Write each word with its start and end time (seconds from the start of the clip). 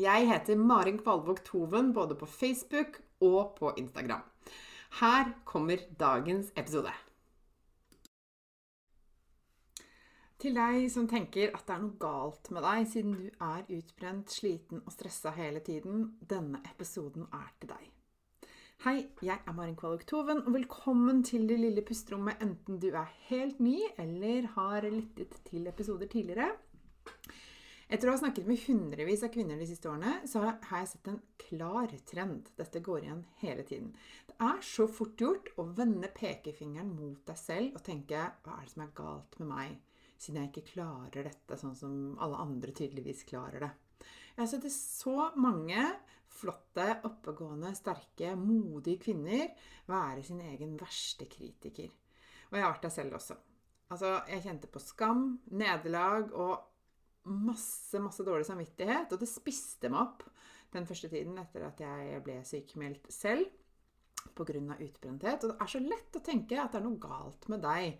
Jeg 0.00 0.24
heter 0.24 0.56
Marin 0.56 0.96
Kvalvåg 0.96 1.42
Toven 1.44 1.90
både 1.92 2.14
på 2.16 2.24
Facebook 2.26 2.94
og 3.20 3.56
på 3.58 3.74
Instagram. 3.76 4.22
Her 5.00 5.32
kommer 5.44 5.82
dagens 6.00 6.48
episode. 6.56 6.94
Til 10.40 10.56
deg 10.56 10.86
som 10.94 11.10
tenker 11.12 11.52
at 11.52 11.66
det 11.68 11.76
er 11.76 11.84
noe 11.84 12.00
galt 12.00 12.48
med 12.56 12.64
deg 12.64 12.88
siden 12.88 13.18
du 13.18 13.28
er 13.28 13.68
utbrent, 13.68 14.32
sliten 14.32 14.80
og 14.80 14.96
stressa 14.96 15.34
hele 15.36 15.60
tiden, 15.60 16.08
denne 16.24 16.64
episoden 16.72 17.28
er 17.28 17.52
til 17.60 17.74
deg. 17.74 17.84
Hei, 18.86 18.96
jeg 19.20 19.44
er 19.44 19.60
Marin 19.60 19.76
Kvalvåg 19.76 20.08
Toven, 20.08 20.40
og 20.46 20.56
velkommen 20.56 21.20
til 21.20 21.44
det 21.52 21.60
lille 21.60 21.84
pusterommet 21.84 22.40
enten 22.40 22.80
du 22.80 22.88
er 22.96 23.12
helt 23.28 23.60
ny 23.60 23.76
eller 24.00 24.54
har 24.56 24.88
lyttet 24.88 25.36
til 25.52 25.68
episoder 25.68 26.08
tidligere. 26.08 26.48
Etter 27.92 28.08
å 28.08 28.14
ha 28.14 28.20
snakket 28.22 28.46
med 28.48 28.60
hundrevis 28.64 29.20
av 29.26 29.28
kvinner 29.34 29.58
de 29.60 29.66
siste 29.68 29.90
årene, 29.90 30.22
så 30.24 30.40
har 30.40 30.78
jeg 30.80 30.88
sett 30.94 31.08
en 31.10 31.18
klar 31.42 31.90
trend. 32.08 32.46
Dette 32.56 32.80
går 32.80 33.02
igjen 33.04 33.20
hele 33.42 33.66
tiden. 33.68 33.90
Det 34.30 34.36
er 34.40 34.62
så 34.64 34.86
fort 34.88 35.20
gjort 35.20 35.50
å 35.60 35.66
vende 35.76 36.08
pekefingeren 36.16 36.94
mot 36.96 37.20
deg 37.28 37.36
selv 37.36 37.76
og 37.76 37.84
tenke 37.84 38.22
hva 38.46 38.54
er 38.54 38.64
det 38.64 38.72
som 38.72 38.86
er 38.86 38.94
galt 38.96 39.36
med 39.42 39.50
meg, 39.50 39.76
siden 40.16 40.40
jeg 40.40 40.50
ikke 40.54 40.70
klarer 40.70 41.28
dette 41.28 41.60
sånn 41.60 41.76
som 41.76 42.00
alle 42.24 42.40
andre 42.46 42.72
tydeligvis 42.80 43.26
klarer 43.28 43.66
det. 43.66 43.70
Jeg 44.38 44.40
har 44.40 44.50
sett 44.54 44.72
så 44.72 45.28
mange 45.36 45.84
flotte, 46.32 46.88
oppegående, 47.04 47.74
sterke, 47.76 48.32
modige 48.40 49.04
kvinner 49.04 49.50
være 49.92 50.24
sin 50.24 50.40
egen 50.48 50.78
verste 50.80 51.28
kritiker. 51.28 51.92
Og 52.48 52.56
jeg 52.56 52.64
har 52.64 52.72
vært 52.72 52.88
der 52.88 52.96
selv 52.96 53.20
også. 53.20 53.36
Altså, 53.92 54.16
jeg 54.32 54.46
kjente 54.48 54.72
på 54.72 54.80
skam, 54.80 55.34
nederlag 55.52 56.32
og 56.32 56.71
masse, 57.30 58.00
masse 58.02 58.24
dårlig 58.26 58.46
samvittighet. 58.48 59.12
Og 59.12 59.20
det 59.20 59.30
spiste 59.30 59.90
meg 59.92 60.02
opp 60.04 60.26
den 60.72 60.88
første 60.88 61.10
tiden 61.12 61.36
etter 61.40 61.66
at 61.68 61.80
jeg 61.82 62.22
ble 62.24 62.38
sykemeldt 62.48 63.10
selv 63.12 63.48
pga. 64.36 64.76
utbrenthet. 64.78 65.44
Og 65.44 65.52
det 65.52 65.56
er 65.60 65.72
så 65.72 65.82
lett 65.82 66.18
å 66.18 66.24
tenke 66.24 66.60
at 66.60 66.72
det 66.72 66.80
er 66.80 66.86
noe 66.86 67.00
galt 67.02 67.48
med 67.52 67.62
deg 67.64 67.98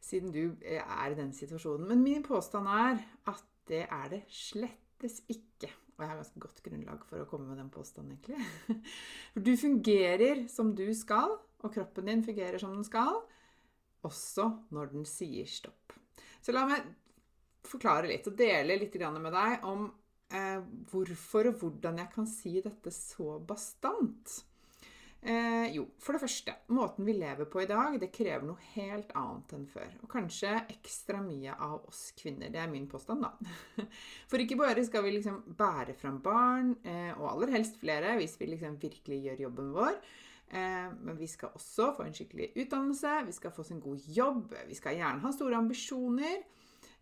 siden 0.00 0.30
du 0.32 0.56
er 0.62 1.10
i 1.10 1.18
den 1.18 1.32
situasjonen. 1.34 1.88
Men 1.90 2.04
min 2.04 2.22
påstand 2.22 2.70
er 2.70 3.02
at 3.30 3.44
det 3.68 3.84
er 3.84 4.08
det 4.12 4.22
slettes 4.32 5.20
ikke. 5.28 5.70
Og 5.98 6.04
jeg 6.04 6.10
har 6.12 6.20
ganske 6.20 6.40
godt 6.40 6.62
grunnlag 6.62 7.02
for 7.08 7.20
å 7.20 7.26
komme 7.28 7.48
med 7.50 7.58
den 7.58 7.72
påstanden, 7.74 8.14
egentlig. 8.14 8.78
For 9.34 9.42
du 9.42 9.50
fungerer 9.58 10.44
som 10.50 10.70
du 10.78 10.86
skal, 10.94 11.34
og 11.58 11.74
kroppen 11.74 12.06
din 12.06 12.22
fungerer 12.22 12.62
som 12.62 12.70
den 12.70 12.86
skal, 12.86 13.18
også 14.06 14.46
når 14.70 14.92
den 14.92 15.08
sier 15.10 15.48
stopp. 15.50 15.96
Så 16.38 16.54
la 16.54 16.62
meg 16.70 16.86
forklare 17.66 18.10
litt 18.10 18.26
og 18.30 18.36
dele 18.38 18.78
litt 18.78 18.94
med 18.98 19.32
deg 19.32 19.64
om 19.68 19.88
eh, 20.32 20.60
hvorfor 20.90 21.50
og 21.52 21.62
hvordan 21.62 21.98
jeg 22.02 22.12
kan 22.14 22.28
si 22.28 22.60
dette 22.64 22.92
så 22.94 23.38
bastant. 23.38 24.42
Eh, 25.18 25.74
jo, 25.74 25.82
for 25.98 26.14
det 26.14 26.22
første, 26.22 26.52
måten 26.70 27.06
vi 27.08 27.16
lever 27.18 27.48
på 27.50 27.64
i 27.64 27.66
dag, 27.66 27.96
det 27.98 28.12
krever 28.14 28.46
noe 28.46 28.68
helt 28.76 29.10
annet 29.18 29.54
enn 29.56 29.64
før. 29.66 29.90
Og 30.04 30.12
kanskje 30.12 30.52
ekstra 30.70 31.18
mye 31.24 31.56
av 31.56 31.88
oss 31.90 32.12
kvinner. 32.18 32.52
Det 32.54 32.60
er 32.62 32.70
min 32.70 32.86
påstand, 32.90 33.26
da. 33.26 33.56
For 34.30 34.38
ikke 34.38 34.60
bare 34.60 34.84
skal 34.86 35.02
vi 35.04 35.16
liksom 35.16 35.42
bære 35.58 35.96
fram 35.98 36.20
barn, 36.22 36.76
eh, 36.86 37.10
og 37.16 37.32
aller 37.32 37.56
helst 37.58 37.80
flere, 37.82 38.14
hvis 38.20 38.38
vi 38.38 38.52
liksom 38.52 38.78
virkelig 38.78 39.20
gjør 39.26 39.44
jobben 39.48 39.74
vår. 39.74 39.98
Eh, 40.48 40.86
men 41.02 41.18
vi 41.18 41.26
skal 41.28 41.50
også 41.58 41.90
få 41.98 42.06
en 42.06 42.14
skikkelig 42.14 42.52
utdannelse, 42.54 43.18
vi 43.26 43.34
skal 43.36 43.52
få 43.52 43.66
oss 43.66 43.74
en 43.74 43.82
god 43.82 44.06
jobb, 44.06 44.54
vi 44.70 44.78
skal 44.78 44.96
gjerne 44.96 45.26
ha 45.26 45.34
store 45.34 45.58
ambisjoner 45.58 46.46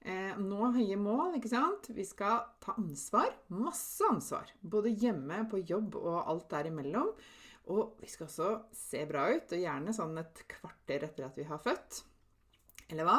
eh, 0.04 0.34
nå 0.40 0.72
høye 0.74 0.98
mål, 1.00 1.38
ikke 1.38 1.52
sant? 1.52 1.90
Vi 1.94 2.04
skal 2.06 2.44
ta 2.62 2.74
ansvar. 2.76 3.30
Masse 3.54 4.04
ansvar. 4.10 4.50
Både 4.60 4.92
hjemme, 4.92 5.44
på 5.50 5.62
jobb 5.64 5.96
og 6.00 6.18
alt 6.24 6.50
derimellom. 6.52 7.14
Og 7.74 7.96
vi 8.00 8.10
skal 8.10 8.28
også 8.28 8.50
se 8.76 9.02
bra 9.08 9.28
ut, 9.32 9.50
og 9.50 9.64
gjerne 9.64 9.94
sånn 9.94 10.20
et 10.22 10.44
kvarter 10.50 11.08
etter 11.08 11.26
at 11.26 11.38
vi 11.38 11.46
har 11.48 11.62
født. 11.62 12.04
Eller 12.92 13.06
hva? 13.06 13.16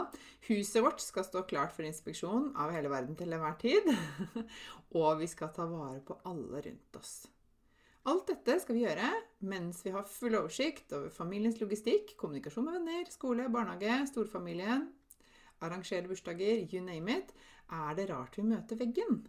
Huset 0.47 0.79
vårt 0.83 1.01
skal 1.03 1.25
stå 1.27 1.43
klart 1.49 1.73
for 1.75 1.87
inspeksjon 1.87 2.53
av 2.55 2.71
hele 2.75 2.91
verden 2.91 3.17
til 3.19 3.33
enhver 3.35 3.57
tid. 3.59 3.89
og 4.99 5.17
vi 5.19 5.27
skal 5.27 5.51
ta 5.55 5.67
vare 5.67 5.99
på 6.07 6.15
alle 6.29 6.63
rundt 6.63 6.99
oss. 6.99 7.17
Alt 8.07 8.29
dette 8.29 8.55
skal 8.63 8.77
vi 8.77 8.85
gjøre 8.85 9.09
mens 9.51 9.81
vi 9.83 9.91
har 9.91 10.07
full 10.07 10.37
oversikt 10.39 10.93
over 10.95 11.11
familiens 11.11 11.59
logistikk, 11.59 12.13
kommunikasjon 12.19 12.63
med 12.69 12.77
venner, 12.77 13.09
skole, 13.11 13.49
barnehage, 13.51 13.97
storfamilien, 14.13 14.85
arrangere 15.61 16.07
bursdager, 16.09 16.65
you 16.71 16.83
name 16.83 17.19
it, 17.19 17.33
er 17.71 17.97
det 17.97 18.09
rart 18.11 18.37
vi 18.37 18.45
møter 18.47 18.79
veggen. 18.79 19.25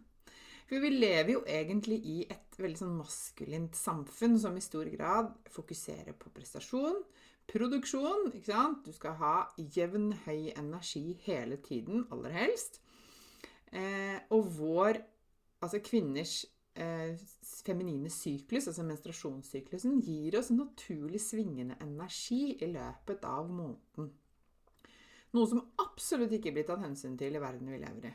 For 0.69 0.83
vi 0.83 0.91
lever 0.93 1.33
jo 1.33 1.39
egentlig 1.49 1.97
i 2.05 2.17
et 2.29 2.59
veldig 2.61 2.77
sånn 2.77 2.97
maskulint 2.99 3.77
samfunn 3.77 4.37
som 4.37 4.57
i 4.57 4.61
stor 4.61 4.89
grad 4.93 5.31
fokuserer 5.49 6.13
på 6.13 6.29
prestasjon, 6.35 6.99
produksjon. 7.49 8.29
ikke 8.29 8.51
sant? 8.51 8.85
Du 8.85 8.93
skal 8.93 9.17
ha 9.17 9.33
jevn, 9.57 10.11
høy 10.27 10.51
energi 10.53 11.17
hele 11.25 11.57
tiden, 11.65 12.05
aller 12.13 12.37
helst. 12.37 12.77
Eh, 13.73 14.21
og 14.29 14.45
vår, 14.59 15.01
altså 15.65 15.81
kvinners 15.81 16.43
eh, 16.77 17.17
feminine 17.65 18.13
syklus, 18.13 18.69
altså 18.69 18.85
menstruasjonssyklusen, 18.85 19.99
gir 20.05 20.37
oss 20.37 20.53
naturlig 20.53 21.21
svingende 21.25 21.77
energi 21.81 22.59
i 22.61 22.69
løpet 22.69 23.25
av 23.25 23.49
måneden. 23.49 24.13
Noe 25.37 25.49
som 25.49 25.61
absolutt 25.81 26.33
ikke 26.37 26.53
blir 26.55 26.65
tatt 26.67 26.81
hensyn 26.81 27.17
til 27.19 27.35
i 27.37 27.41
verden 27.41 27.69
vi 27.69 27.79
lever 27.81 28.09
i. 28.09 28.13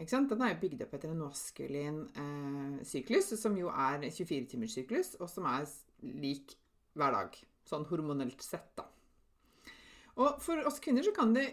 Den 0.00 0.42
er 0.44 0.52
jo 0.54 0.60
bygd 0.62 0.84
opp 0.84 0.92
etter 0.96 1.10
en 1.10 1.20
maskulin 1.20 2.00
eh, 2.14 2.76
syklus, 2.86 3.32
som 3.40 3.56
jo 3.58 3.72
er 3.72 4.06
24-timers 4.06 4.76
syklus, 4.78 5.14
og 5.20 5.28
som 5.28 5.48
er 5.50 5.66
lik 6.22 6.54
hver 6.96 7.16
dag. 7.16 7.38
Sånn 7.66 7.86
hormonelt 7.90 8.42
sett, 8.44 8.70
da. 8.78 8.86
Og 10.20 10.40
for 10.42 10.60
oss 10.68 10.80
kvinner 10.82 11.04
så 11.06 11.12
kan 11.16 11.34
det 11.36 11.46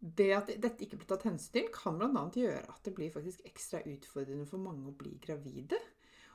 det 0.00 0.30
at 0.32 0.48
dette 0.56 0.86
ikke 0.86 0.96
blir 0.96 1.08
tatt 1.10 1.26
hensyn 1.28 1.52
til, 1.58 1.66
kan 1.74 1.98
bl.a. 2.00 2.22
gjøre 2.32 2.62
at 2.72 2.86
det 2.86 2.94
blir 2.96 3.12
faktisk 3.12 3.44
ekstra 3.48 3.82
utfordrende 3.84 4.48
for 4.48 4.62
mange 4.62 4.88
å 4.88 4.96
bli 4.96 5.12
gravide. 5.20 5.76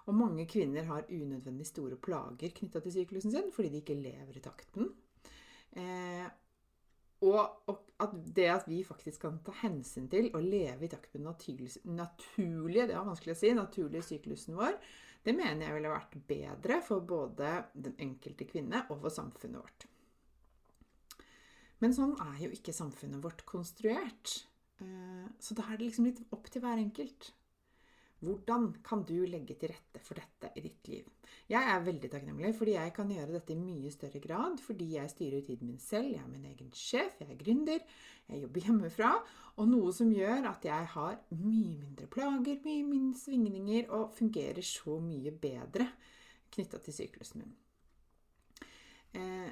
Og 0.06 0.14
mange 0.14 0.46
kvinner 0.50 0.86
har 0.86 1.08
unødvendig 1.10 1.66
store 1.66 1.98
plager 1.98 2.54
knytta 2.54 2.84
til 2.84 2.94
syklusen 2.94 3.34
sin 3.34 3.50
fordi 3.54 3.72
de 3.74 3.82
ikke 3.82 3.98
lever 3.98 4.38
i 4.38 4.44
takten. 4.46 4.92
Eh, 5.74 6.28
og, 7.24 7.80
at 8.04 8.14
det 8.36 8.48
at 8.52 8.68
vi 8.68 8.82
faktisk 8.84 9.22
kan 9.24 9.40
ta 9.46 9.54
hensyn 9.62 10.10
til 10.12 10.28
å 10.36 10.42
leve 10.44 10.86
i 10.86 10.92
takt 10.92 11.14
med 11.14 11.24
den 11.24 11.96
naturlige 11.96 12.88
det 12.90 12.98
var 12.98 13.08
vanskelig 13.08 13.36
å 13.36 13.40
si, 13.40 13.54
naturlige 13.56 14.04
syklusen 14.04 14.58
vår, 14.60 14.76
det 15.26 15.34
mener 15.34 15.66
jeg 15.66 15.78
ville 15.78 15.94
vært 15.94 16.18
bedre 16.28 16.82
for 16.86 17.06
både 17.08 17.54
den 17.74 17.96
enkelte 18.04 18.46
kvinne 18.50 18.84
og 18.92 19.00
for 19.06 19.14
samfunnet 19.14 19.62
vårt. 19.64 19.88
Men 21.82 21.96
sånn 21.96 22.14
er 22.22 22.44
jo 22.46 22.52
ikke 22.56 22.76
samfunnet 22.76 23.24
vårt 23.24 23.42
konstruert. 23.48 24.36
Eh, 24.84 25.26
så 25.42 25.58
da 25.58 25.66
er 25.66 25.80
det 25.80 25.90
liksom 25.90 26.08
litt 26.08 26.22
opp 26.36 26.52
til 26.52 26.64
hver 26.64 26.80
enkelt. 26.82 27.32
Hvordan 28.26 28.72
kan 28.86 29.04
du 29.08 29.18
legge 29.30 29.56
til 29.62 29.72
rette 29.72 30.02
for 30.04 30.18
dette 30.18 30.52
i 30.58 30.64
ditt 30.66 30.90
liv? 30.90 31.08
Jeg 31.52 31.62
er 31.62 31.86
veldig 31.86 32.10
takknemlig 32.10 32.52
fordi 32.58 32.74
jeg 32.74 32.94
kan 32.96 33.12
gjøre 33.14 33.38
dette 33.38 33.54
i 33.54 33.60
mye 33.60 33.94
større 33.94 34.22
grad. 34.24 34.60
Fordi 34.66 34.92
jeg 34.98 35.14
styrer 35.14 35.46
tiden 35.46 35.70
min 35.70 35.82
selv, 35.82 36.12
jeg 36.16 36.24
er 36.24 36.32
min 36.32 36.48
egen 36.50 36.72
sjef, 36.76 37.20
jeg 37.22 37.32
er 37.32 37.40
gründer, 37.40 37.86
jeg 38.28 38.44
jobber 38.44 38.70
hjemmefra. 38.70 39.12
Og 39.62 39.70
noe 39.72 39.94
som 39.96 40.12
gjør 40.12 40.50
at 40.52 40.66
jeg 40.68 40.94
har 40.98 41.20
mye 41.38 41.76
mindre 41.96 42.08
plager, 42.08 42.58
mye 42.66 42.84
mindre 42.84 43.20
svingninger 43.20 43.90
og 43.90 44.14
fungerer 44.14 44.62
så 44.62 45.00
mye 45.00 45.32
bedre 45.32 45.88
knytta 46.52 46.80
til 46.84 46.94
syklusen 46.94 47.42
min. 47.42 47.54
Eh, 49.16 49.52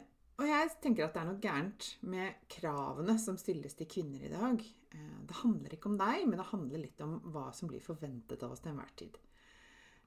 jeg 0.64 0.80
tenker 0.84 1.06
at 1.06 1.16
det 1.16 1.22
er 1.22 1.28
noe 1.30 1.44
gærent 1.44 1.90
med 2.08 2.48
kravene 2.52 3.18
som 3.22 3.38
stilles 3.40 3.76
til 3.78 3.90
kvinner 3.90 4.24
i 4.24 4.32
dag. 4.32 4.64
Eh, 4.96 5.20
det 5.28 5.40
handler 5.42 5.76
ikke 5.76 5.92
om 5.92 6.00
deg, 6.00 6.24
men 6.30 6.40
det 6.40 6.50
handler 6.50 6.84
litt 6.86 7.04
om 7.06 7.20
hva 7.34 7.50
som 7.56 7.72
blir 7.72 7.84
forventet 7.84 8.44
av 8.46 8.56
oss 8.56 8.64
til 8.64 8.74
enhver 8.74 8.94
tid. 9.00 9.20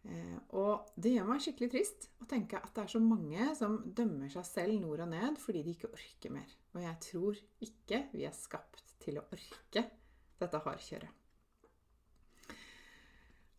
Eh, 0.06 0.38
og 0.58 0.90
det 0.96 1.14
gjør 1.16 1.28
meg 1.28 1.42
skikkelig 1.42 1.70
trist 1.72 2.08
å 2.22 2.28
tenke 2.30 2.60
at 2.60 2.72
det 2.76 2.84
er 2.84 2.92
så 2.94 3.02
mange 3.02 3.50
som 3.58 3.78
dømmer 3.96 4.30
seg 4.32 4.48
selv 4.48 4.80
nord 4.80 5.02
og 5.04 5.12
ned 5.12 5.38
fordi 5.42 5.64
de 5.66 5.76
ikke 5.76 5.92
orker 5.92 6.34
mer. 6.34 6.56
Og 6.76 6.82
jeg 6.84 6.98
tror 7.10 7.40
ikke 7.68 8.02
vi 8.14 8.26
er 8.28 8.36
skapt 8.36 8.96
til 9.02 9.20
å 9.20 9.26
orke 9.34 9.86
dette 10.40 10.64
hardkjøret. 10.66 11.22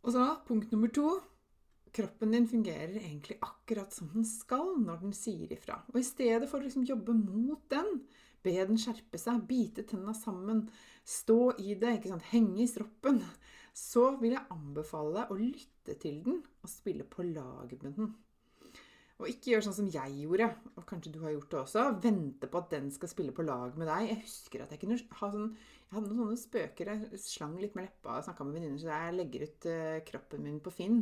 Og 0.08 0.14
så 0.16 0.28
punkt 0.48 0.72
nummer 0.72 0.92
to 0.94 1.10
kroppen 1.95 2.34
din 2.34 2.48
fungerer 2.50 2.95
egentlig 3.00 3.38
akkurat 3.45 3.94
som 3.94 4.10
den 4.13 4.25
skal 4.28 4.75
når 4.81 5.01
den 5.06 5.16
sier 5.18 5.51
ifra. 5.54 5.80
Og 5.94 6.01
i 6.01 6.07
stedet 6.07 6.50
for 6.50 6.60
å 6.60 6.68
liksom 6.68 6.88
jobbe 6.88 7.16
mot 7.18 7.63
den, 7.74 8.01
be 8.45 8.56
den 8.57 8.80
skjerpe 8.81 9.19
seg, 9.22 9.44
bite 9.50 9.86
tenna 9.88 10.16
sammen, 10.18 10.68
stå 11.07 11.57
i 11.63 11.75
det, 11.80 11.98
ikke 11.98 12.13
sant, 12.13 12.30
henge 12.34 12.62
i 12.63 12.69
stroppen, 12.69 13.22
så 13.78 14.12
vil 14.22 14.36
jeg 14.36 14.50
anbefale 14.54 15.28
å 15.30 15.38
lytte 15.38 15.98
til 16.01 16.24
den 16.25 16.42
og 16.63 16.72
spille 16.72 17.06
på 17.07 17.25
lag 17.28 17.75
med 17.81 17.92
den. 18.00 18.16
Og 19.18 19.31
ikke 19.31 19.56
gjør 19.56 19.63
sånn 19.66 19.75
som 19.80 19.88
jeg 19.90 20.13
gjorde, 20.22 20.48
og 20.78 20.83
kanskje 20.86 21.12
du 21.16 21.24
har 21.24 21.31
gjort 21.33 21.50
det 21.50 21.60
også. 21.63 21.86
Vente 22.04 22.50
på 22.54 22.60
at 22.62 22.74
den 22.75 22.92
skal 22.94 23.10
spille 23.10 23.33
på 23.33 23.45
lag 23.45 23.74
med 23.80 23.90
deg. 23.90 24.12
Jeg 24.12 24.19
husker 24.28 24.63
at 24.63 24.75
jeg 24.75 24.83
kunne 24.83 24.98
ha 25.22 25.30
sånn 25.33 25.48
Jeg 25.88 25.95
hadde 25.95 26.12
noen 26.12 26.19
sånne 26.19 26.42
spøker. 26.42 26.92
Jeg 26.92 27.22
slang 27.24 27.56
litt 27.57 27.74
med 27.78 27.88
leppa 27.88 28.19
og 28.19 28.28
snakka 28.28 28.45
med 28.45 28.60
venninner, 28.60 28.81
så 28.81 28.92
jeg 28.92 29.16
legger 29.18 29.48
ut 29.48 29.68
uh, 29.72 29.98
kroppen 30.06 30.45
min 30.45 30.60
på 30.62 30.74
Finn. 30.75 31.00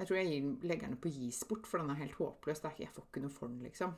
Jeg 0.00 0.08
tror 0.08 0.16
jeg 0.16 0.44
legger 0.64 0.88
den 0.88 1.00
på 1.00 1.12
gis 1.12 1.42
bort, 1.44 1.66
for 1.68 1.82
den 1.82 1.92
er 1.92 2.00
helt 2.00 2.16
håpløs. 2.16 2.62
Jeg 2.78 2.88
får 2.88 3.10
ikke 3.10 3.20
noe 3.20 3.34
for 3.34 3.52
den, 3.52 3.60
liksom. 3.66 3.92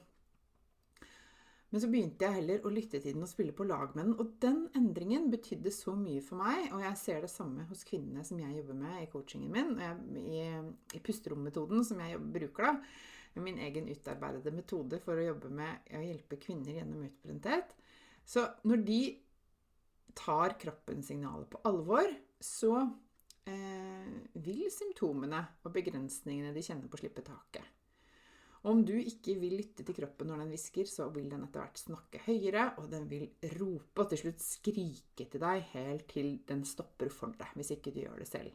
Men 1.73 1.81
så 1.81 1.89
begynte 1.89 2.27
jeg 2.27 2.37
heller 2.37 2.67
å 2.69 2.71
lytte 2.75 2.99
til 3.01 3.15
den 3.15 3.25
og 3.25 3.31
spille 3.31 3.55
på 3.57 3.65
lag 3.65 3.95
med 3.97 4.05
den. 4.05 4.17
Og 4.21 4.35
den 4.43 4.59
endringen 4.77 5.31
betydde 5.33 5.71
så 5.73 5.95
mye 5.97 6.21
for 6.25 6.43
meg, 6.43 6.67
og 6.75 6.83
jeg 6.85 6.99
ser 7.01 7.23
det 7.25 7.31
samme 7.33 7.65
hos 7.71 7.87
kvinnene 7.89 8.25
som 8.29 8.43
jeg 8.43 8.59
jobber 8.59 8.77
med 8.83 8.99
i 8.99 9.09
coachingen 9.13 9.55
min, 9.55 10.19
i, 10.21 10.43
i 10.93 11.01
pusterommetoden 11.07 11.87
som 11.89 12.03
jeg 12.05 12.21
bruker 12.35 12.69
da. 12.69 12.75
Min 13.41 13.63
egen 13.65 13.89
utarbeidede 13.89 14.53
metode 14.53 14.99
for 15.01 15.17
å 15.17 15.25
jobbe 15.25 15.49
med 15.57 15.95
å 15.97 16.03
hjelpe 16.05 16.37
kvinner 16.43 16.77
gjennom 16.77 17.07
utbrenthet. 17.07 17.73
Så 18.29 18.45
når 18.69 18.85
de 18.91 19.01
tar 20.19 20.59
kroppens 20.61 21.09
signaler 21.09 21.49
på 21.49 21.63
alvor, 21.71 22.11
så 22.37 22.75
vil 24.43 24.65
symptomene 24.71 25.41
og 25.67 25.73
begrensningene 25.75 26.53
de 26.55 26.63
kjenner 26.65 26.91
på, 26.91 27.01
slippe 27.01 27.25
taket. 27.27 27.65
Om 28.71 28.85
du 28.87 28.95
ikke 28.95 29.35
vil 29.41 29.57
lytte 29.59 29.83
til 29.83 29.97
kroppen 29.97 30.29
når 30.31 30.45
den 30.45 30.53
hvisker, 30.53 30.87
så 30.87 31.09
vil 31.11 31.27
den 31.31 31.43
etter 31.43 31.65
hvert 31.65 31.81
snakke 31.81 32.21
høyere, 32.29 32.69
og 32.79 32.93
den 32.93 33.09
vil 33.11 33.25
rope 33.59 34.05
og 34.05 34.13
til 34.13 34.21
slutt 34.21 34.45
skrike 34.45 35.27
til 35.27 35.43
deg 35.43 35.65
helt 35.73 36.07
til 36.13 36.37
den 36.47 36.63
stopper 36.69 37.11
for 37.11 37.35
deg, 37.39 37.51
hvis 37.59 37.73
ikke 37.75 37.91
du 37.95 38.05
gjør 38.05 38.23
det 38.23 38.29
selv. 38.31 38.55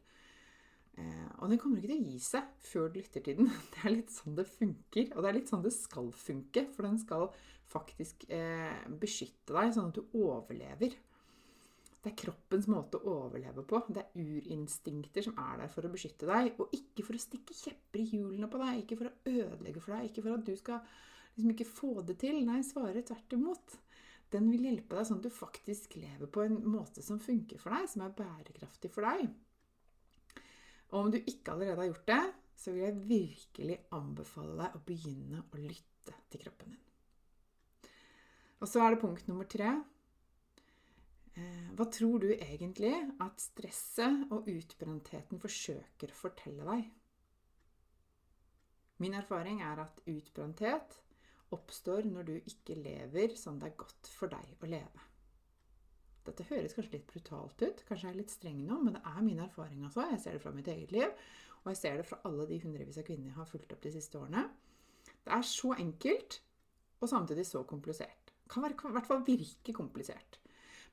Eh, 0.98 1.28
og 1.42 1.52
den 1.52 1.60
kommer 1.60 1.82
ikke 1.82 1.92
til 1.92 2.00
å 2.00 2.08
gi 2.08 2.22
seg 2.24 2.48
før 2.70 2.88
du 2.88 3.02
lytter 3.02 3.26
til 3.26 3.42
den. 3.42 3.52
Det 3.74 3.84
er 3.84 3.96
litt 3.98 4.16
sånn 4.16 4.40
det 4.40 4.48
funker, 4.50 5.12
og 5.12 5.20
det 5.20 5.30
er 5.30 5.38
litt 5.42 5.52
sånn 5.52 5.68
det 5.68 5.76
skal 5.76 6.10
funke, 6.16 6.64
for 6.72 6.88
den 6.88 6.98
skal 7.04 7.28
faktisk 7.68 8.24
eh, 8.32 8.80
beskytte 9.02 9.60
deg 9.60 9.76
sånn 9.76 9.92
at 9.92 10.00
du 10.00 10.18
overlever. 10.24 10.96
Det 12.08 12.14
er 12.14 12.22
kroppens 12.22 12.70
måte 12.72 13.02
å 13.02 13.14
overleve 13.26 13.66
på. 13.68 13.82
Det 13.92 14.00
er 14.00 14.22
urinstinkter 14.24 15.26
som 15.26 15.34
er 15.44 15.58
der 15.60 15.72
for 15.74 15.84
å 15.84 15.90
beskytte 15.92 16.30
deg, 16.30 16.54
og 16.56 16.72
ikke 16.72 17.04
for 17.04 17.18
å 17.18 17.20
stikke 17.20 17.56
kjepper 17.58 18.00
i 18.00 18.06
hjulene 18.14 18.48
på 18.48 18.62
deg, 18.62 18.78
ikke 18.80 18.98
for 19.02 19.10
å 19.10 19.34
ødelegge 19.34 19.82
for 19.84 19.92
deg, 19.92 20.06
ikke 20.08 20.24
for 20.24 20.36
at 20.38 20.46
du 20.48 20.54
skal 20.56 20.86
liksom 21.36 21.52
ikke 21.52 21.68
få 21.68 21.90
det 22.08 22.16
til. 22.22 22.38
Nei, 22.48 22.62
svarer 22.64 23.04
tvert 23.04 23.36
imot. 23.36 23.76
Den 24.32 24.48
vil 24.54 24.70
hjelpe 24.70 24.96
deg 24.96 25.10
sånn 25.10 25.20
at 25.20 25.28
du 25.28 25.36
faktisk 25.36 25.98
lever 26.00 26.32
på 26.32 26.46
en 26.46 26.56
måte 26.78 27.04
som 27.04 27.20
funker 27.20 27.60
for 27.60 27.76
deg, 27.76 27.92
som 27.92 28.06
er 28.08 28.16
bærekraftig 28.22 28.94
for 28.96 29.10
deg. 29.10 29.28
Og 30.94 30.98
om 31.02 31.12
du 31.12 31.20
ikke 31.20 31.58
allerede 31.58 31.84
har 31.84 31.92
gjort 31.92 32.08
det, 32.14 32.22
så 32.56 32.72
vil 32.72 32.86
jeg 32.86 33.04
virkelig 33.12 33.82
anbefale 34.00 34.56
deg 34.64 34.80
å 34.80 34.84
begynne 34.88 35.44
å 35.44 35.60
lytte 35.60 36.16
til 36.32 36.46
kroppen 36.48 36.72
din. 36.72 37.94
Og 38.64 38.72
så 38.72 38.80
er 38.86 38.96
det 38.96 39.04
punkt 39.04 39.28
nummer 39.28 39.52
tre 39.52 39.76
hva 41.78 41.86
tror 41.94 42.24
du 42.24 42.32
egentlig 42.34 42.94
at 43.22 43.42
stresset 43.42 44.32
og 44.34 44.48
utbrentheten 44.50 45.42
forsøker 45.42 46.14
å 46.14 46.18
fortelle 46.18 46.66
deg? 46.66 46.88
Min 49.04 49.14
erfaring 49.14 49.62
er 49.62 49.84
at 49.84 50.00
utbrenthet 50.10 50.96
oppstår 51.54 52.08
når 52.10 52.26
du 52.28 52.34
ikke 52.40 52.80
lever 52.80 53.36
som 53.38 53.60
det 53.62 53.70
er 53.70 53.78
godt 53.84 54.10
for 54.10 54.32
deg 54.32 54.58
å 54.58 54.70
leve. 54.72 55.04
Dette 56.28 56.48
høres 56.50 56.74
kanskje 56.76 56.98
litt 56.98 57.12
brutalt 57.12 57.62
ut, 57.62 57.84
kanskje 57.88 58.10
jeg 58.10 58.16
er 58.16 58.20
litt 58.20 58.34
streng 58.34 58.64
nå, 58.68 58.80
men 58.84 58.98
det 58.98 59.04
er 59.06 59.22
min 59.24 59.44
erfaring 59.46 59.86
altså. 59.86 60.08
Jeg 60.12 60.24
ser 60.24 60.36
det 60.36 60.42
fra 60.44 60.56
mitt 60.56 60.68
eget 60.74 60.92
liv, 60.96 61.14
og 61.62 61.70
jeg 61.72 61.80
ser 61.80 62.02
det 62.02 62.08
fra 62.10 62.20
alle 62.28 62.48
de 62.50 62.58
hundrevis 62.66 62.98
av 63.00 63.06
kvinner 63.08 63.30
jeg 63.30 63.38
har 63.38 63.48
fulgt 63.48 63.78
opp 63.78 63.86
de 63.86 63.94
siste 63.94 64.20
årene. 64.20 64.44
Det 65.24 65.38
er 65.38 65.46
så 65.48 65.72
enkelt, 65.78 66.42
og 66.98 67.14
samtidig 67.14 67.46
så 67.48 67.62
komplisert. 67.70 68.34
Det 68.44 68.52
kan, 68.52 68.66
i 68.66 68.98
hvert 68.98 69.08
fall 69.08 69.24
virke 69.28 69.76
komplisert. 69.76 70.42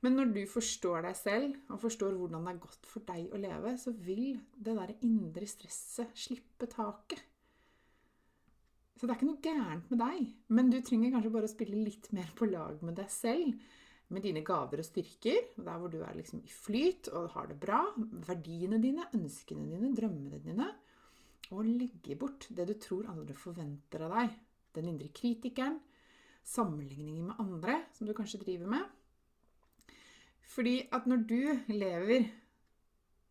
Men 0.04 0.18
når 0.18 0.32
du 0.34 0.42
forstår 0.50 1.06
deg 1.06 1.14
selv, 1.16 1.52
og 1.72 1.80
forstår 1.80 2.16
hvordan 2.18 2.44
det 2.44 2.52
er 2.52 2.64
godt 2.66 2.88
for 2.88 3.06
deg 3.08 3.30
å 3.32 3.40
leve, 3.40 3.70
så 3.80 3.94
vil 4.04 4.34
det 4.52 4.74
der 4.76 4.92
indre 5.06 5.48
stresset 5.48 6.12
slippe 6.26 6.68
taket. 6.68 7.22
Så 8.94 9.08
det 9.08 9.14
er 9.14 9.16
ikke 9.18 9.28
noe 9.30 9.42
gærent 9.42 9.88
med 9.90 10.00
deg, 10.02 10.26
men 10.54 10.68
du 10.70 10.76
trenger 10.84 11.14
kanskje 11.14 11.32
bare 11.34 11.48
å 11.48 11.52
spille 11.54 11.80
litt 11.86 12.10
mer 12.14 12.28
på 12.36 12.46
lag 12.50 12.84
med 12.84 12.98
deg 13.00 13.08
selv. 13.10 13.56
Med 14.12 14.22
dine 14.22 14.42
gaver 14.44 14.82
og 14.82 14.86
styrker, 14.86 15.48
der 15.56 15.78
hvor 15.80 15.90
du 15.90 15.96
er 16.04 16.14
liksom 16.14 16.42
i 16.44 16.52
flyt 16.52 17.08
og 17.16 17.32
har 17.34 17.48
det 17.48 17.56
bra. 17.60 17.80
Verdiene 18.28 18.78
dine, 18.82 19.06
ønskene 19.16 19.64
dine, 19.70 19.90
drømmene 19.96 20.42
dine. 20.44 20.68
Og 21.56 21.64
legge 21.64 22.16
bort 22.20 22.46
det 22.52 22.68
du 22.68 22.74
tror 22.80 23.08
andre 23.10 23.36
forventer 23.36 24.04
av 24.04 24.14
deg. 24.18 24.36
Den 24.76 24.92
indre 24.92 25.08
kritikeren. 25.16 25.80
Sammenligninger 26.44 27.24
med 27.30 27.40
andre, 27.40 27.78
som 27.96 28.06
du 28.06 28.12
kanskje 28.16 28.42
driver 28.44 28.68
med. 28.76 28.84
Fordi 30.50 30.78
at 30.92 31.06
når 31.10 31.22
du 31.28 31.40
lever 31.72 32.28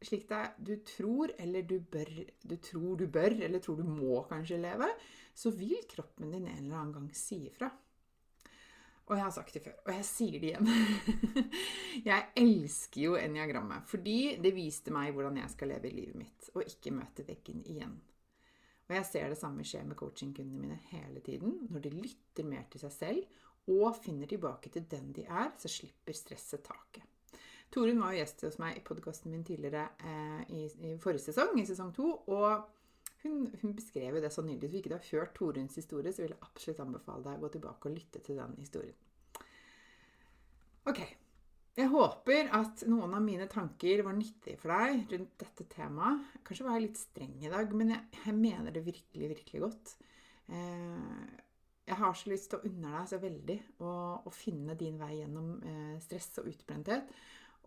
slik 0.03 0.27
det 0.29 0.41
du 0.59 0.73
tror, 0.85 1.31
eller 1.39 1.63
du 1.67 1.77
bør, 1.79 2.09
du 2.43 2.55
tror 2.57 2.97
du 2.99 3.07
bør, 3.07 3.37
eller 3.45 3.59
tror 3.63 3.79
du 3.79 3.87
må 3.87 4.21
kanskje 4.29 4.59
leve, 4.61 4.89
så 5.35 5.51
vil 5.55 5.77
kroppen 5.89 6.31
din 6.33 6.47
en 6.47 6.65
eller 6.65 6.77
annen 6.77 6.93
gang 6.93 7.09
si 7.15 7.45
ifra. 7.47 7.69
Og 9.03 9.17
jeg 9.17 9.23
har 9.25 9.33
sagt 9.35 9.55
det 9.55 9.63
før, 9.65 9.75
og 9.83 9.91
jeg 9.97 10.05
sier 10.07 10.39
det 10.39 10.51
igjen. 10.53 10.69
jeg 12.09 12.29
elsker 12.39 13.01
jo 13.01 13.17
eniagrammet, 13.19 13.83
fordi 13.89 14.37
det 14.43 14.53
viste 14.55 14.93
meg 14.95 15.11
hvordan 15.15 15.41
jeg 15.41 15.51
skal 15.51 15.73
leve 15.73 15.91
livet 15.91 16.19
mitt, 16.21 16.51
og 16.55 16.63
ikke 16.63 16.95
møte 16.95 17.27
veggen 17.27 17.65
igjen. 17.67 17.97
Og 18.89 18.97
jeg 18.97 19.07
ser 19.07 19.31
det 19.31 19.39
samme 19.39 19.63
skje 19.67 19.83
med 19.87 19.97
coachingkundene 19.99 20.59
mine 20.59 20.79
hele 20.91 21.23
tiden. 21.23 21.55
Når 21.71 21.85
de 21.85 21.93
lytter 21.95 22.47
mer 22.47 22.67
til 22.71 22.83
seg 22.83 22.93
selv 22.95 23.71
og 23.71 23.95
finner 23.95 24.27
tilbake 24.27 24.69
til 24.69 24.83
den 24.91 25.13
de 25.15 25.23
er, 25.23 25.53
så 25.57 25.71
slipper 25.71 26.15
stresset 26.17 26.65
taket. 26.65 27.05
Torunn 27.73 28.01
var 28.03 28.13
jo 28.13 28.19
gjest 28.19 28.43
hos 28.45 28.59
meg 28.61 28.77
i 28.77 28.83
podkasten 28.85 29.31
min 29.33 29.45
tidligere 29.47 29.87
eh, 30.03 30.41
i, 30.53 30.65
i, 30.67 30.91
forrige 31.01 31.23
sesong, 31.29 31.55
i 31.57 31.65
sesong 31.65 31.93
to. 31.95 32.09
Og 32.29 32.67
hun, 33.23 33.47
hun 33.61 33.73
beskrev 33.73 34.19
jo 34.19 34.21
det 34.21 34.33
så 34.35 34.43
nydelig. 34.45 34.69
Hvis 34.69 34.83
ikke 34.83 34.93
har 34.97 35.09
hørt 35.09 35.33
Torunns 35.39 35.79
historie, 35.79 36.13
så 36.13 36.25
vil 36.25 36.35
jeg 36.35 36.43
absolutt 36.43 36.83
anbefale 36.83 37.25
deg 37.25 37.39
å 37.39 37.45
gå 37.45 37.53
tilbake 37.55 37.89
og 37.89 37.95
lytte 37.95 38.21
til 38.21 38.37
den 38.43 38.59
historien. 38.59 38.99
Ok. 40.91 41.01
Jeg 41.73 41.89
håper 41.89 42.51
at 42.53 42.83
noen 42.85 43.15
av 43.17 43.23
mine 43.25 43.47
tanker 43.49 44.03
var 44.05 44.13
nyttige 44.13 44.59
for 44.61 44.69
deg 44.75 45.07
rundt 45.09 45.39
dette 45.41 45.65
temaet. 45.71 46.35
Kanskje 46.45 46.67
var 46.67 46.77
jeg 46.77 46.85
litt 46.85 46.99
streng 47.01 47.33
i 47.41 47.49
dag, 47.49 47.73
men 47.73 47.95
jeg, 47.95 48.03
jeg 48.27 48.35
mener 48.37 48.75
det 48.75 48.83
virkelig, 48.85 49.29
virkelig 49.31 49.63
godt. 49.63 49.95
Eh, 50.53 51.23
jeg 51.89 51.97
har 51.99 52.13
så 52.15 52.29
lyst 52.29 52.51
til 52.51 52.59
å 52.59 52.69
unne 52.69 52.93
deg 52.93 53.09
så 53.09 53.19
veldig 53.19 53.57
å, 53.83 53.93
finne 54.35 54.77
din 54.79 55.01
vei 55.01 55.15
gjennom 55.17 55.49
eh, 55.65 55.97
stress 56.03 56.29
og 56.43 56.51
utbrenthet. 56.53 57.09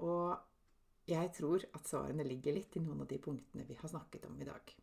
Og 0.07 1.11
jeg 1.11 1.33
tror 1.35 1.67
at 1.67 1.91
svarene 1.91 2.27
ligger 2.27 2.55
litt 2.55 2.79
i 2.79 2.83
noen 2.87 3.03
av 3.03 3.11
de 3.11 3.19
punktene 3.23 3.67
vi 3.67 3.77
har 3.79 3.91
snakket 3.91 4.31
om 4.31 4.39
i 4.39 4.47
dag. 4.47 4.75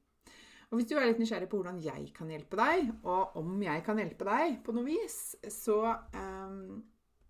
Og 0.71 0.79
hvis 0.79 0.89
du 0.89 0.97
er 0.97 1.07
litt 1.07 1.19
nysgjerrig 1.21 1.47
på 1.47 1.61
hvordan 1.61 1.79
jeg 1.85 2.09
kan 2.15 2.31
hjelpe 2.33 2.59
deg, 2.59 2.91
og 3.07 3.37
om 3.39 3.55
jeg 3.61 3.83
kan 3.85 3.99
hjelpe 4.01 4.27
deg 4.27 4.59
på 4.65 4.75
noe 4.75 4.87
vis, 4.87 5.17
så 5.53 5.79
um, 6.11 6.81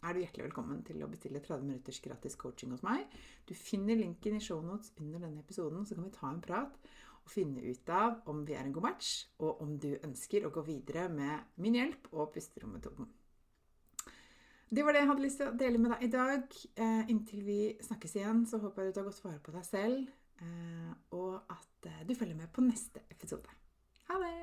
er 0.03 0.13
du 0.13 0.19
hjertelig 0.21 0.47
velkommen 0.49 0.83
til 0.85 1.01
å 1.03 1.09
bestille 1.11 1.41
30 1.43 1.65
minutters 1.67 2.01
gratis 2.03 2.35
coaching 2.39 2.73
hos 2.75 2.83
meg. 2.85 3.07
Du 3.47 3.55
finner 3.55 3.99
linken 3.99 4.37
i 4.37 4.43
shownotes 4.43 4.93
under 4.99 5.23
denne 5.23 5.43
episoden, 5.43 5.85
så 5.87 5.95
kan 5.95 6.07
vi 6.07 6.13
ta 6.17 6.29
en 6.29 6.43
prat 6.43 6.77
og 7.23 7.31
finne 7.31 7.63
ut 7.63 7.91
av 7.93 8.19
om 8.31 8.43
vi 8.47 8.55
er 8.57 8.65
en 8.67 8.73
god 8.75 8.89
match, 8.89 9.11
og 9.39 9.61
om 9.63 9.77
du 9.79 9.93
ønsker 10.03 10.43
å 10.43 10.51
gå 10.53 10.65
videre 10.67 11.07
med 11.11 11.55
min 11.63 11.77
hjelp 11.79 12.09
og 12.11 12.33
pusterommetoden. 12.35 13.07
Det 14.73 14.83
var 14.83 14.95
det 14.95 15.03
jeg 15.03 15.09
hadde 15.11 15.23
lyst 15.23 15.39
til 15.39 15.51
å 15.51 15.57
dele 15.57 15.79
med 15.79 15.93
deg 15.93 16.07
i 16.07 16.11
dag. 16.15 16.55
Eh, 16.81 17.11
inntil 17.13 17.43
vi 17.45 17.59
snakkes 17.85 18.17
igjen, 18.17 18.43
så 18.49 18.59
håper 18.63 18.83
jeg 18.83 18.93
du 18.93 18.97
tar 18.97 19.07
godt 19.07 19.21
vare 19.23 19.43
på 19.45 19.53
deg 19.53 19.67
selv, 19.69 20.09
eh, 20.41 20.89
og 21.13 21.53
at 21.53 21.91
eh, 21.91 22.01
du 22.09 22.15
følger 22.17 22.39
med 22.41 22.51
på 22.51 22.65
neste 22.65 23.05
episode. 23.13 23.61
Ha 24.09 24.19
det! 24.25 24.42